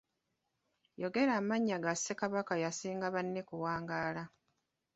[1.01, 4.23] Yogera amannya ga Ssekabaka eyasinga banne okuwangaala.